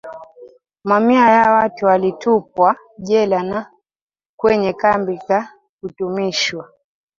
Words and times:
Mamia 0.83 1.29
ya 1.29 1.51
watu 1.51 1.85
walitupwa 1.85 2.75
jela 2.97 3.43
na 3.43 3.71
kwenye 4.39 4.73
kambi 4.73 5.19
za 5.27 5.53
kutumikishwa 5.81 6.71